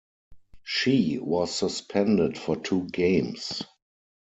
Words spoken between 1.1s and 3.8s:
was suspended for two games.